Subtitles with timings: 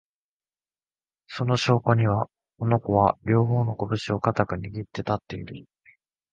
[1.27, 5.67] その証拠には、この子は、両方のこぶしを固く握って立っている